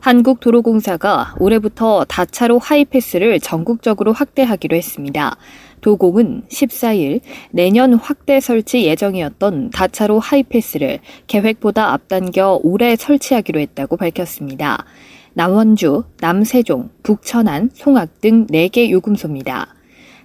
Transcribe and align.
한국도로공사가 0.00 1.34
올해부터 1.38 2.04
다차로 2.04 2.58
하이패스를 2.58 3.38
전국적으로 3.40 4.12
확대하기로 4.12 4.76
했습니다. 4.76 5.36
도공은 5.80 6.42
14일 6.50 7.20
내년 7.50 7.94
확대 7.94 8.40
설치 8.40 8.84
예정이었던 8.84 9.70
다차로 9.70 10.18
하이패스를 10.18 11.00
계획보다 11.26 11.92
앞당겨 11.92 12.60
올해 12.62 12.96
설치하기로 12.96 13.60
했다고 13.60 13.96
밝혔습니다. 13.96 14.84
남원주, 15.34 16.04
남세종, 16.20 16.90
북천안, 17.02 17.70
송악 17.72 18.20
등 18.20 18.46
4개 18.46 18.90
요금소입니다. 18.90 19.79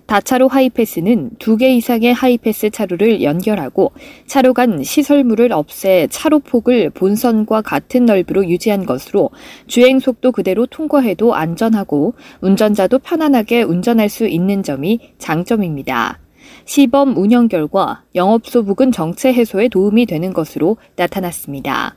다차로 0.08 0.48
하이패스는 0.48 1.32
두 1.40 1.58
개 1.58 1.74
이상의 1.76 2.14
하이패스 2.14 2.70
차로를 2.70 3.24
연결하고 3.24 3.94
차로 4.28 4.54
간 4.54 4.84
시설물을 4.84 5.52
없애 5.52 6.08
차로 6.12 6.40
폭을 6.40 6.90
본선과 6.92 7.62
같은 7.62 8.06
넓이로 8.06 8.48
유지한 8.50 8.86
것으로 8.86 9.32
주행 9.68 10.00
속도 10.00 10.32
그대로 10.32 10.66
통과해도 10.66 11.34
안전하고 11.34 12.14
운전자도 12.42 13.00
편안하게 13.00 13.64
운전할 13.64 14.10
수 14.10 14.28
있는 14.28 14.64
점이 14.64 15.00
장점입니다. 15.18 16.20
시범 16.66 17.18
운영 17.18 17.48
결과 17.48 18.04
영업소 18.16 18.64
부근 18.64 18.92
정체 18.92 19.34
해소에 19.34 19.70
도움이 19.70 20.06
되는 20.06 20.34
것으로 20.34 20.78
나타났습니다. 20.96 21.96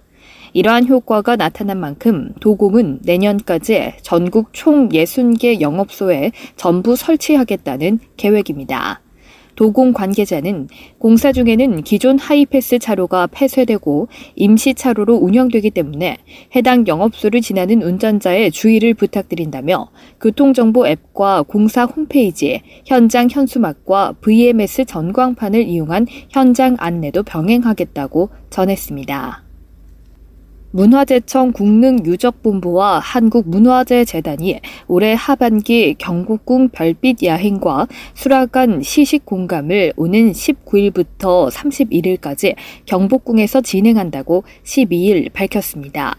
이러한 0.52 0.86
효과가 0.86 1.36
나타난 1.36 1.78
만큼 1.78 2.32
도공은 2.40 3.00
내년까지 3.02 3.94
전국 4.02 4.50
총 4.52 4.88
60개 4.88 5.60
영업소에 5.60 6.32
전부 6.56 6.96
설치하겠다는 6.96 7.98
계획입니다. 8.16 9.00
도공 9.58 9.92
관계자는 9.92 10.68
공사 10.98 11.32
중에는 11.32 11.82
기존 11.82 12.16
하이패스 12.16 12.78
차로가 12.78 13.26
폐쇄되고 13.26 14.06
임시 14.36 14.74
차로로 14.74 15.16
운영되기 15.16 15.70
때문에 15.70 16.16
해당 16.54 16.86
영업소를 16.86 17.40
지나는 17.40 17.82
운전자의 17.82 18.52
주의를 18.52 18.94
부탁드린다며 18.94 19.90
교통정보 20.20 20.86
앱과 20.86 21.42
공사 21.48 21.86
홈페이지, 21.86 22.62
현장 22.86 23.26
현수막과 23.28 24.14
VMS 24.20 24.84
전광판을 24.84 25.66
이용한 25.66 26.06
현장 26.30 26.76
안내도 26.78 27.24
병행하겠다고 27.24 28.30
전했습니다. 28.50 29.47
문화재청 30.70 31.52
국능유적본부와 31.52 32.98
한국문화재재단이 32.98 34.60
올해 34.86 35.14
하반기 35.14 35.94
경복궁 35.96 36.68
별빛 36.68 37.22
야행과 37.24 37.88
수락관 38.14 38.82
시식 38.82 39.24
공감을 39.24 39.94
오는 39.96 40.32
19일부터 40.32 41.50
31일까지 41.50 42.54
경복궁에서 42.84 43.62
진행한다고 43.62 44.44
12일 44.64 45.32
밝혔습니다. 45.32 46.16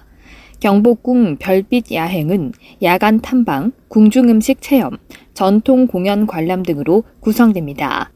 경복궁 0.59 1.37
별빛 1.37 1.91
야행은 1.91 2.51
야간 2.81 3.21
탐방, 3.21 3.71
궁중음식 3.87 4.61
체험, 4.61 4.97
전통 5.33 5.87
공연 5.87 6.25
관람 6.25 6.63
등으로 6.63 7.03
구성됩니다. 7.19 8.11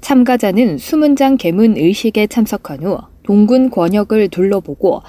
참가자는 0.00 0.78
수문장 0.78 1.36
개문 1.36 1.76
의식에 1.76 2.26
참석한 2.26 2.82
후 2.82 2.98
동군 3.22 3.70
권역을 3.70 4.28
둘러보고 4.28 5.02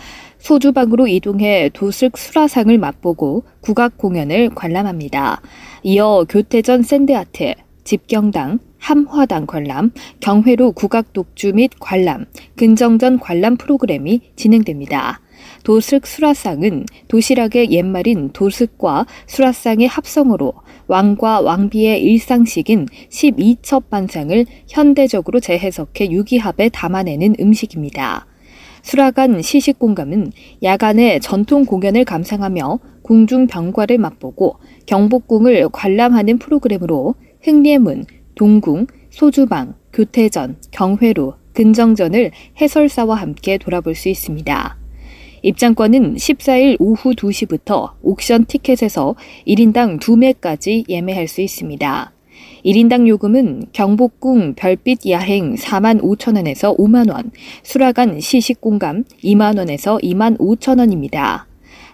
소주방으로 0.45 1.07
이동해 1.07 1.72
도슬 1.73 2.11
수라상을 2.16 2.78
맛보고 2.78 3.45
국악 3.61 3.97
공연을 3.97 4.51
관람합니다. 4.53 5.41
이어 5.81 6.23
교태전 6.29 6.83
샌드아트, 6.83 7.56
집경당, 7.83 8.59
함화당 8.78 9.47
관람, 9.47 9.91
경회로 10.19 10.73
국악 10.73 11.13
독주 11.13 11.53
및 11.55 11.72
관람, 11.79 12.25
근정전 12.57 13.19
관람 13.19 13.57
프로그램이 13.57 14.22
진행됩니다. 14.35 15.19
도슬 15.63 16.00
수라상은 16.03 16.85
도시락의 17.07 17.72
옛말인 17.72 18.29
도슬과 18.31 19.07
수라상의 19.25 19.88
합성으로 19.88 20.53
왕과 20.85 21.41
왕비의 21.41 22.03
일상식인 22.03 22.85
12첩 23.09 23.89
반상을 23.89 24.45
현대적으로 24.67 25.39
재해석해 25.39 26.11
유기합에 26.11 26.69
담아내는 26.69 27.38
음식입니다. 27.39 28.28
수라간 28.85 29.41
시식공감은 29.41 30.31
야간에 30.62 31.18
전통 31.18 31.66
공연을 31.66 32.06
감상하며 32.06 32.78
궁중 33.01 33.47
병과를 33.47 33.97
맛보고 33.97 34.57
경복궁을 34.85 35.69
관람하는 35.69 36.38
프로그램으로 36.38 37.16
흥례문, 37.41 38.06
동궁, 38.35 38.85
소주방, 39.09 39.73
교태전, 39.91 40.57
경회로, 40.69 41.34
근정전을 41.53 42.29
해설사와 42.62 43.16
함께 43.16 43.57
돌아볼 43.57 43.96
수 43.96 44.07
있습니다. 44.07 44.78
입장권은 45.41 46.16
14일 46.17 46.78
오후 46.79 47.13
2시부터 47.13 47.94
옥션 48.03 48.46
티켓에서 48.46 49.16
1인당 49.47 50.00
2매까지 50.00 50.88
예매할 50.88 51.28
수 51.28 51.41
있습니다. 51.41 52.14
1인당 52.65 53.07
요금은 53.07 53.67
경복궁 53.73 54.55
별빛 54.55 55.07
야행 55.07 55.53
4만 55.53 56.01
5천 56.01 56.35
원에서 56.35 56.75
5만 56.75 57.11
원, 57.13 57.29
수라간 57.61 58.19
시식공감 58.19 59.03
2만 59.23 59.59
원에서 59.59 59.99
2만 59.99 60.39
5천 60.39 60.79
원입니다. 60.79 61.45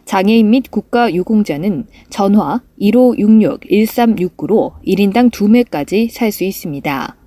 장애인 0.06 0.50
및 0.50 0.72
국가유공자는 0.72 1.88
전화 2.10 2.62
1566-1369로 2.80 4.72
1인당 4.88 5.30
2매까지 5.30 6.10
살 6.10 6.32
수 6.32 6.46
있습니다. 6.46 7.18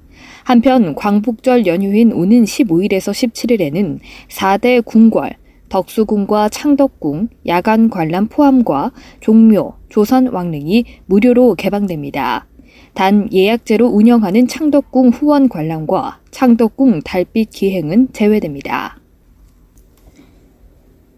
한편 0.45 0.95
광복절 0.95 1.67
연휴인 1.67 2.15
오는 2.15 2.45
15일에서 2.45 3.13
17일에는 3.13 3.99
4대 4.29 4.83
궁궐, 4.83 5.35
덕수궁과 5.69 6.49
창덕궁, 6.49 7.29
야간 7.47 7.91
관람 7.91 8.29
포함과 8.29 8.93
종묘, 9.21 9.75
조선 9.91 10.29
왕릉이 10.29 10.87
무료로 11.05 11.57
개방됩니다. 11.57 12.47
단 12.95 13.29
예약제로 13.33 13.87
운영하는 13.87 14.47
창덕궁 14.47 15.11
후원 15.11 15.49
관람과 15.49 16.21
창덕궁 16.31 17.01
달빛 17.05 17.51
기행은 17.51 18.09
제외됩니다. 18.13 18.99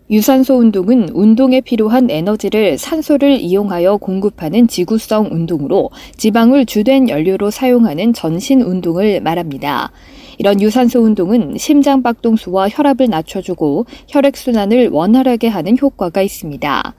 유산소 0.09 0.55
운동은 0.59 1.09
운동에 1.09 1.61
필요한 1.61 2.11
에너지를 2.11 2.79
산소를 2.79 3.41
이용하여 3.41 3.97
공급하는 3.97 4.69
지구성 4.69 5.31
운동으로 5.33 5.91
지방을 6.17 6.65
주된 6.65 7.09
연료로 7.09 7.51
사용하는 7.51 8.13
전신 8.13 8.63
운동을 8.63 9.21
말합니다. 9.21 9.91
이런 10.39 10.61
유산소 10.61 11.01
운동은 11.01 11.57
심장 11.57 12.03
박동수와 12.03 12.69
혈압을 12.69 13.09
낮춰주고 13.11 13.87
혈액순환을 14.09 14.91
원활하게 14.91 15.49
하는 15.49 15.77
효과가 15.77 16.23
있습니다. 16.23 16.95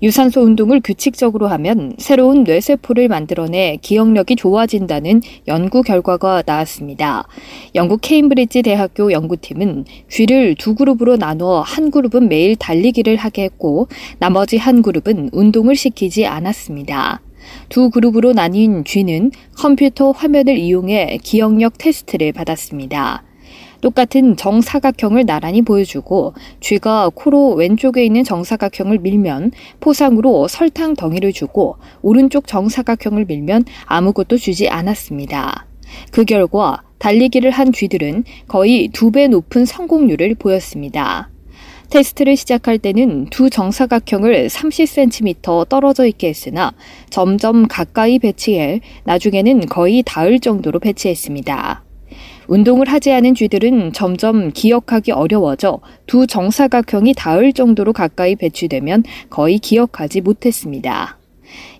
유산소 0.00 0.42
운동을 0.42 0.80
규칙적으로 0.82 1.48
하면 1.48 1.94
새로운 1.98 2.44
뇌세포를 2.44 3.08
만들어내 3.08 3.78
기억력이 3.82 4.36
좋아진다는 4.36 5.22
연구 5.48 5.82
결과가 5.82 6.44
나왔습니다. 6.46 7.26
영국 7.74 8.00
케임브리지 8.00 8.62
대학교 8.62 9.10
연구팀은 9.10 9.84
쥐를 10.08 10.54
두 10.56 10.76
그룹으로 10.76 11.16
나눠 11.16 11.60
한 11.60 11.90
그룹은 11.90 12.28
매일 12.28 12.54
달리기를 12.54 13.16
하게 13.16 13.42
했고 13.44 13.88
나머지 14.18 14.56
한 14.56 14.82
그룹은 14.82 15.30
운동을 15.32 15.74
시키지 15.74 16.26
않았습니다. 16.26 17.20
두 17.68 17.90
그룹으로 17.90 18.34
나뉜 18.34 18.84
쥐는 18.84 19.32
컴퓨터 19.56 20.12
화면을 20.12 20.58
이용해 20.58 21.18
기억력 21.22 21.78
테스트를 21.78 22.32
받았습니다. 22.32 23.27
똑같은 23.80 24.36
정사각형을 24.36 25.26
나란히 25.26 25.62
보여주고 25.62 26.34
쥐가 26.60 27.10
코로 27.14 27.54
왼쪽에 27.54 28.04
있는 28.04 28.24
정사각형을 28.24 28.98
밀면 28.98 29.52
포상으로 29.80 30.48
설탕 30.48 30.94
덩이를 30.94 31.32
주고 31.32 31.76
오른쪽 32.02 32.46
정사각형을 32.46 33.26
밀면 33.26 33.64
아무것도 33.86 34.36
주지 34.36 34.68
않았습니다. 34.68 35.66
그 36.10 36.24
결과 36.24 36.82
달리기를 36.98 37.50
한 37.50 37.72
쥐들은 37.72 38.24
거의 38.48 38.88
두 38.88 39.10
배 39.10 39.28
높은 39.28 39.64
성공률을 39.64 40.34
보였습니다. 40.34 41.30
테스트를 41.90 42.36
시작할 42.36 42.78
때는 42.78 43.26
두 43.30 43.48
정사각형을 43.48 44.48
30cm 44.48 45.68
떨어져 45.70 46.04
있게 46.06 46.28
했으나 46.28 46.74
점점 47.08 47.66
가까이 47.66 48.18
배치해 48.18 48.80
나중에는 49.04 49.60
거의 49.66 50.02
닿을 50.04 50.40
정도로 50.40 50.80
배치했습니다. 50.80 51.87
운동을 52.46 52.88
하지 52.88 53.12
않은 53.12 53.34
쥐들은 53.34 53.92
점점 53.92 54.50
기억하기 54.52 55.12
어려워져 55.12 55.80
두 56.06 56.26
정사각형이 56.26 57.14
닿을 57.14 57.52
정도로 57.52 57.92
가까이 57.92 58.36
배치되면 58.36 59.04
거의 59.30 59.58
기억하지 59.58 60.20
못했습니다. 60.22 61.18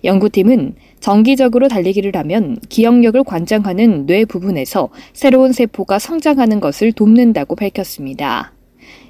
연구팀은 0.03 0.75
정기적으로 0.99 1.67
달리기를 1.67 2.15
하면 2.15 2.57
기억력을 2.69 3.23
관장하는 3.23 4.05
뇌 4.05 4.25
부분에서 4.25 4.89
새로운 5.13 5.53
세포가 5.53 5.99
성장하는 5.99 6.59
것을 6.59 6.91
돕는다고 6.91 7.55
밝혔습니다. 7.55 8.53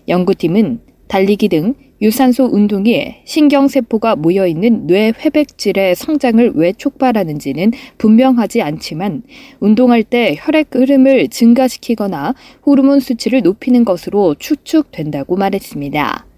연구팀은 0.08 0.82
달리기 1.10 1.50
등 1.50 1.74
유산소 2.02 2.46
운동이 2.46 3.16
신경세포가 3.26 4.16
모여있는 4.16 4.88
뇌 4.88 5.12
회백질의 5.20 5.96
성장을 5.96 6.54
왜 6.56 6.72
촉발하는지는 6.72 7.72
분명하지 7.98 8.62
않지만 8.62 9.24
운동할 9.60 10.04
때 10.04 10.36
혈액 10.38 10.76
흐름을 10.76 11.28
증가시키거나 11.28 12.36
호르몬 12.66 13.02
수치를 13.02 13.42
높이는 13.42 13.84
것으로 13.84 14.36
추측된다고 14.36 15.36
말했습니다. 15.36 16.29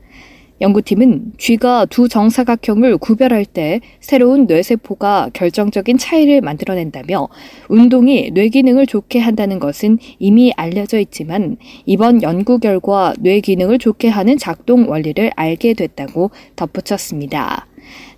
연구팀은 0.62 1.34
쥐가 1.38 1.86
두 1.86 2.08
정사각형을 2.08 2.98
구별할 2.98 3.46
때 3.46 3.82
새로운 4.00 4.46
뇌세포가 4.46 5.32
결정적인 5.34 5.98
차이를 5.98 6.42
만들어낸다며 6.42 7.28
운동이 7.68 8.32
뇌 8.32 8.48
기능을 8.50 8.86
좋게 8.86 9.20
한다는 9.20 9.60
것은 9.60 9.98
이미 10.20 10.54
알려져 10.56 11.00
있지만 11.00 11.58
이번 11.86 12.22
연구 12.22 12.60
결과 12.60 13.14
뇌 13.20 13.40
기능을 13.40 13.80
좋게 13.80 14.10
하는 14.10 14.38
작동 14.38 14.90
원리를 14.90 15.32
알게 15.36 15.74
됐다고 15.74 16.30
덧붙였습니다. 16.56 17.68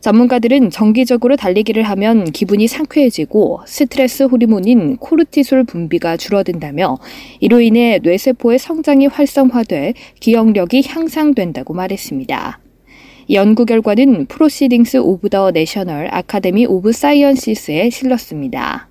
전문가들은 0.02 0.70
정기적으로 0.70 1.36
달리기를 1.36 1.84
하면 1.84 2.26
기분이 2.26 2.68
상쾌해지고 2.68 3.62
스트레스 3.66 4.24
호르몬인 4.24 4.98
코르티솔 4.98 5.64
분비가 5.64 6.18
줄어든다며 6.18 6.98
이로 7.40 7.62
인해 7.62 8.00
뇌세포의 8.04 8.60
성장이 8.60 9.08
활성화돼 9.08 9.94
기억력이 10.20 10.84
향상된다고 10.88 11.74
말했습니다. 11.74 12.60
연구 13.32 13.66
결과는 13.66 14.26
Proceedings 14.26 14.98
of 14.98 15.30
the 15.30 15.52
National 15.52 16.10
Academy 16.12 16.66
of 16.66 16.92
Sciences에 16.92 17.90
실렸습니다. 17.90 18.90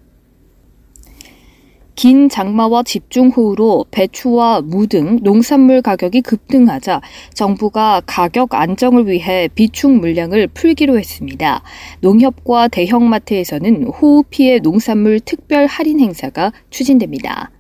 긴 1.95 2.29
장마와 2.29 2.83
집중호우로 2.85 3.87
배추와 3.91 4.63
무 4.63 4.87
등 4.87 5.19
농산물 5.23 5.83
가격이 5.83 6.23
급등하자 6.23 7.01
정부가 7.35 8.03
가격 8.07 8.55
안정을 8.55 9.07
위해 9.07 9.49
비축 9.55 9.93
물량을 9.93 10.49
풀기로 10.49 10.99
했습니다. 10.99 11.63
농협과 12.01 12.69
대형마트에서는 12.69 13.85
호우 13.85 14.25
피해 14.29 14.59
농산물 14.59 15.21
특별 15.21 15.67
할인 15.67 16.01
행사가 16.01 16.53
추진됩니다. 16.71 17.51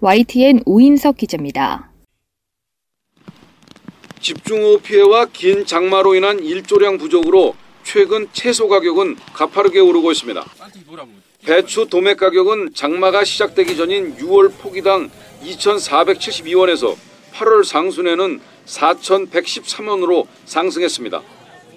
YTN 0.00 0.60
오인석 0.66 1.16
기자입니다. 1.16 1.90
집중호우 4.20 4.80
피해와 4.80 5.26
긴 5.32 5.64
장마로 5.66 6.14
인한 6.14 6.42
일조량 6.42 6.98
부족으로 6.98 7.54
최근 7.84 8.26
채소 8.32 8.68
가격은 8.68 9.16
가파르게 9.34 9.78
오르고 9.80 10.10
있습니다. 10.12 10.44
배추 11.44 11.88
도매 11.90 12.14
가격은 12.14 12.72
장마가 12.72 13.22
시작되기 13.22 13.76
전인 13.76 14.16
6월 14.16 14.50
포기당 14.58 15.10
2,472원에서 15.42 16.96
8월 17.34 17.62
상순에는 17.62 18.40
4,113원으로 18.64 20.26
상승했습니다. 20.46 21.22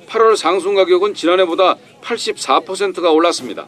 8월 0.08 0.38
상순 0.38 0.74
가격은 0.75 1.14
지난해보다 1.16 1.75
84%가 2.02 3.12
올랐습니다. 3.12 3.68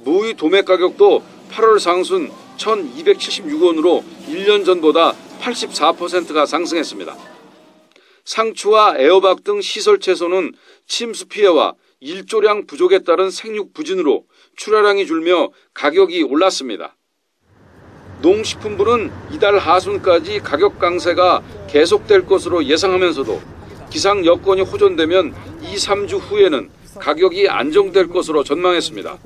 무의 0.00 0.34
도매 0.34 0.62
가격도 0.62 1.22
8월 1.50 1.78
상순 1.78 2.30
1,276원으로 2.58 4.04
1년 4.28 4.66
전보다 4.66 5.14
84%가 5.40 6.44
상승했습니다. 6.44 7.16
상추와 8.26 8.96
애호박 8.98 9.44
등 9.44 9.62
시설 9.62 9.98
채소는 9.98 10.52
침수 10.86 11.26
피해와 11.28 11.72
일조량 12.00 12.66
부족에 12.66 12.98
따른 12.98 13.30
생육 13.30 13.72
부진으로 13.72 14.24
출하량이 14.56 15.06
줄며 15.06 15.50
가격이 15.74 16.22
올랐습니다. 16.22 16.96
농식품부는 18.22 19.10
이달 19.32 19.58
하순까지 19.58 20.40
가격 20.40 20.78
강세가 20.78 21.42
계속될 21.68 22.26
것으로 22.26 22.64
예상하면서도 22.66 23.40
기상 23.90 24.24
여건이 24.24 24.62
호전되면 24.62 25.34
2, 25.62 25.76
3주 25.76 26.18
후에는 26.18 26.68
가격이 26.98 27.48
안정될 27.48 28.08
것으로 28.08 28.44
전망했습니다. 28.44 29.18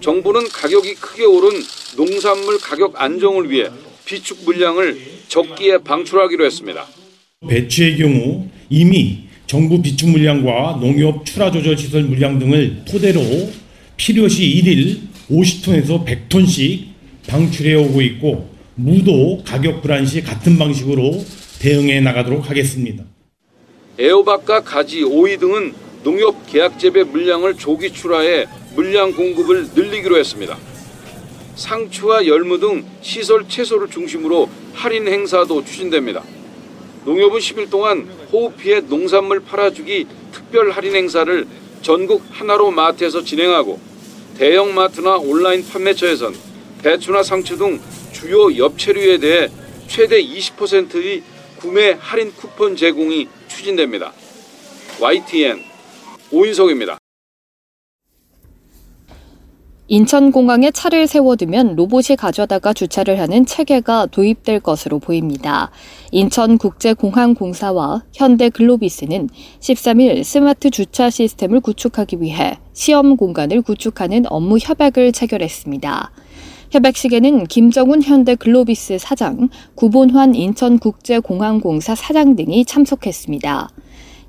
정부는 0.00 0.48
가격이 0.48 0.94
크게 0.94 1.24
오른 1.24 1.50
농산물 1.96 2.58
가격 2.58 3.00
안정을 3.00 3.50
위해 3.50 3.68
비축 4.04 4.44
물량을 4.44 5.00
적기에 5.28 5.78
방출하기로 5.78 6.44
했습니다. 6.44 6.86
배추의 7.48 7.96
경우 7.96 8.48
이미 8.68 9.28
정부 9.46 9.80
비축 9.80 10.10
물량과 10.10 10.78
농협 10.80 11.24
출하 11.24 11.50
조절 11.50 11.76
시설 11.76 12.02
물량 12.04 12.38
등을 12.38 12.84
토대로 12.84 13.20
필요시 14.00 14.40
1일 14.64 14.98
50톤에서 15.30 16.06
100톤씩 16.06 16.84
방출해 17.28 17.74
오고 17.74 18.00
있고 18.00 18.48
무도 18.74 19.42
가격 19.44 19.82
불안 19.82 20.06
시 20.06 20.22
같은 20.22 20.56
방식으로 20.56 21.22
대응해 21.58 22.00
나가도록 22.00 22.48
하겠습니다. 22.48 23.04
애호박과 24.00 24.62
가지, 24.62 25.02
오이 25.02 25.36
등은 25.36 25.74
농협 26.02 26.50
계약 26.50 26.78
재배 26.78 27.04
물량을 27.04 27.58
조기 27.58 27.92
출하해 27.92 28.46
물량 28.74 29.12
공급을 29.12 29.68
늘리기로 29.74 30.16
했습니다. 30.16 30.56
상추와 31.56 32.26
열무 32.26 32.58
등 32.58 32.86
시설 33.02 33.46
채소를 33.46 33.90
중심으로 33.90 34.48
할인 34.72 35.08
행사도 35.08 35.62
추진됩니다. 35.62 36.24
농협은 37.04 37.38
10일 37.38 37.68
동안 37.68 38.08
호우 38.32 38.50
피해 38.52 38.80
농산물 38.80 39.40
팔아주기 39.40 40.06
특별 40.32 40.70
할인 40.70 40.96
행사를 40.96 41.46
전국 41.82 42.24
하나로 42.30 42.70
마트에서 42.70 43.22
진행하고 43.22 43.89
대형 44.40 44.74
마트나 44.74 45.18
온라인 45.18 45.62
판매처에선 45.68 46.34
배추나 46.82 47.22
상추 47.22 47.58
등 47.58 47.78
주요 48.10 48.56
엽채류에 48.56 49.18
대해 49.18 49.50
최대 49.86 50.24
20%의 50.24 51.22
구매 51.58 51.90
할인 52.00 52.32
쿠폰 52.34 52.74
제공이 52.74 53.28
추진됩니다. 53.48 54.14
YTN 54.98 55.62
오인석입니다. 56.30 56.99
인천공항에 59.92 60.70
차를 60.70 61.08
세워두면 61.08 61.74
로봇이 61.74 62.14
가져다가 62.16 62.72
주차를 62.72 63.18
하는 63.18 63.44
체계가 63.44 64.06
도입될 64.06 64.60
것으로 64.60 65.00
보입니다. 65.00 65.72
인천국제공항공사와 66.12 68.04
현대글로비스는 68.12 69.28
13일 69.58 70.22
스마트 70.22 70.70
주차 70.70 71.10
시스템을 71.10 71.58
구축하기 71.58 72.20
위해 72.20 72.60
시험 72.72 73.16
공간을 73.16 73.62
구축하는 73.62 74.26
업무 74.30 74.58
협약을 74.58 75.10
체결했습니다. 75.10 76.12
협약식에는 76.70 77.48
김정훈 77.48 78.00
현대글로비스 78.00 78.98
사장, 79.00 79.48
구본환 79.74 80.36
인천국제공항공사 80.36 81.96
사장 81.96 82.36
등이 82.36 82.64
참석했습니다. 82.64 83.70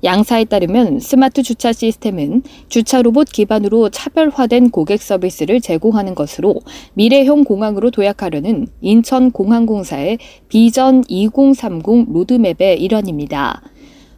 양사에 0.04 0.46
따르면 0.46 0.98
스마트 0.98 1.42
주차 1.42 1.72
시스템은 1.72 2.42
주차 2.68 3.02
로봇 3.02 3.28
기반으로 3.28 3.88
차별화된 3.90 4.70
고객 4.70 5.00
서비스를 5.00 5.60
제공하는 5.60 6.16
것으로 6.16 6.56
미래형 6.94 7.44
공항으로 7.44 7.92
도약하려는 7.92 8.66
인천공항공사의 8.80 10.18
비전 10.48 11.04
2030 11.06 12.12
로드맵의 12.12 12.82
일환입니다. 12.82 13.62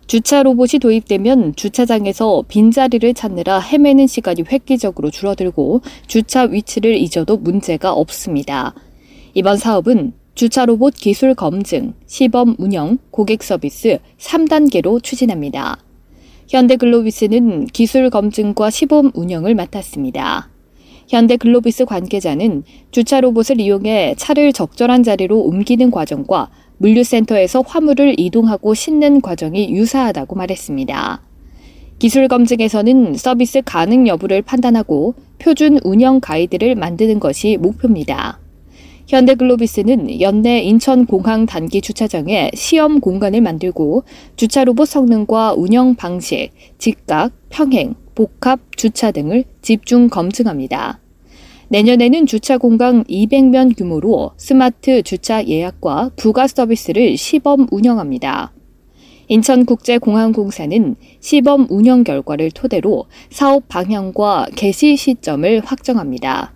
주차 0.07 0.43
로봇이 0.43 0.81
도입되면 0.81 1.55
주차장에서 1.57 2.45
빈자리를 2.49 3.13
찾느라 3.15 3.59
헤매는 3.59 4.07
시간이 4.07 4.45
획기적으로 4.51 5.11
줄어들고 5.11 5.83
주차 6.07 6.43
위치를 6.43 6.97
잊어도 6.97 7.37
문제가 7.37 7.93
없습니다. 7.93 8.75
이번 9.35 9.57
사업은 9.59 10.13
주차 10.35 10.67
로봇 10.67 10.95
기술 10.95 11.33
검증, 11.37 11.95
시범 12.07 12.57
운영, 12.59 12.99
고객 13.13 13.45
서비스 13.45 13.99
3단계로 14.19 15.01
추진합니다. 15.01 15.79
현대글로비스는 16.49 17.67
기술 17.67 18.11
검증과 18.11 18.71
시범 18.71 19.13
운영을 19.15 19.55
맡았습니다. 19.55 20.51
현대글로비스 21.07 21.85
관계자는 21.85 22.65
주차 22.91 23.21
로봇을 23.21 23.61
이용해 23.61 24.17
차를 24.19 24.53
적절한 24.53 25.05
자리로 25.05 25.39
옮기는 25.39 25.93
과정과 25.93 26.51
물류센터에서 26.79 27.61
화물을 27.61 28.19
이동하고 28.19 28.75
싣는 28.75 29.21
과정이 29.21 29.71
유사하다고 29.71 30.35
말했습니다. 30.35 31.23
기술 32.01 32.27
검증에서는 32.27 33.15
서비스 33.15 33.63
가능 33.65 34.09
여부를 34.09 34.43
판단하고 34.43 35.15
표준 35.39 35.79
운영 35.85 36.19
가이드를 36.19 36.75
만드는 36.75 37.21
것이 37.21 37.57
목표입니다. 37.57 38.41
현대글로비스는 39.07 40.21
연내 40.23 40.61
인천공항 40.63 41.45
단기 41.45 41.83
주차장에 41.83 42.51
시험 42.55 43.01
공간을 43.01 43.43
만들고 43.43 44.05
주차 44.37 44.65
로봇 44.65 44.89
성능과 44.89 45.55
운영 45.55 45.95
방식, 45.95 46.51
직각, 46.79 47.33
평행, 47.51 47.95
복합 48.15 48.61
주차 48.77 49.11
등을 49.11 49.45
집중 49.61 50.09
검증합니다. 50.09 51.01
내년에는 51.69 52.25
주차 52.27 52.57
공간 52.57 53.05
200면 53.05 53.77
규모로 53.77 54.33
스마트 54.39 55.03
주차 55.03 55.47
예약과 55.47 56.13
부가 56.17 56.47
서비스를 56.47 57.19
시범 57.19 57.67
운영합니다. 57.71 58.53
인천국제공항공사는 59.29 60.97
시범 61.21 61.67
운영 61.69 62.05
결과를 62.05 62.51
토대로 62.53 63.07
사업 63.31 63.69
방향과 63.69 64.49
개시 64.55 64.97
시점을 64.97 65.61
확정합니다. 65.65 66.54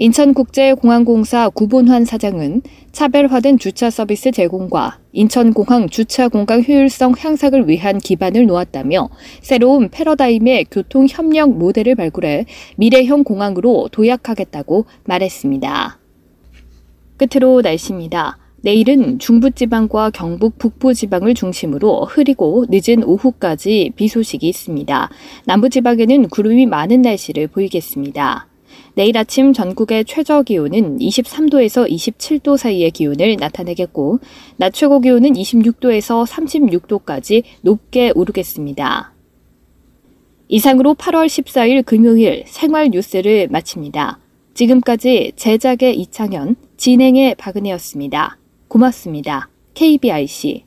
인천국제공항공사 0.00 1.48
구본환 1.48 2.04
사장은 2.04 2.62
차별화된 2.92 3.58
주차 3.58 3.90
서비스 3.90 4.30
제공과 4.30 5.00
인천공항 5.12 5.88
주차 5.88 6.28
공간 6.28 6.62
효율성 6.62 7.14
향상을 7.18 7.68
위한 7.68 7.98
기반을 7.98 8.46
놓았다며 8.46 9.08
새로운 9.42 9.88
패러다임의 9.88 10.66
교통 10.70 11.08
협력 11.10 11.50
모델을 11.50 11.96
발굴해 11.96 12.46
미래형 12.76 13.24
공항으로 13.24 13.88
도약하겠다고 13.90 14.86
말했습니다. 15.04 15.98
끝으로 17.16 17.60
날씨입니다. 17.60 18.38
내일은 18.60 19.18
중부지방과 19.18 20.10
경북 20.10 20.58
북부지방을 20.58 21.34
중심으로 21.34 22.04
흐리고 22.04 22.66
늦은 22.68 23.02
오후까지 23.02 23.94
비 23.96 24.06
소식이 24.06 24.48
있습니다. 24.48 25.10
남부지방에는 25.46 26.28
구름이 26.28 26.66
많은 26.66 27.02
날씨를 27.02 27.48
보이겠습니다. 27.48 28.46
내일 28.98 29.16
아침 29.16 29.52
전국의 29.52 30.06
최저 30.06 30.42
기온은 30.42 30.98
23도에서 30.98 31.88
27도 31.88 32.56
사이의 32.56 32.90
기온을 32.90 33.36
나타내겠고, 33.38 34.18
낮 34.56 34.74
최고 34.74 34.98
기온은 34.98 35.34
26도에서 35.34 36.26
36도까지 36.26 37.44
높게 37.60 38.10
오르겠습니다. 38.12 39.12
이상으로 40.48 40.96
8월 40.96 41.26
14일 41.26 41.86
금요일 41.86 42.42
생활 42.48 42.88
뉴스를 42.88 43.46
마칩니다. 43.52 44.18
지금까지 44.54 45.30
제작의 45.36 45.96
이창현, 45.96 46.56
진행의 46.76 47.36
박은혜였습니다. 47.36 48.36
고맙습니다. 48.66 49.48
KBIC 49.74 50.64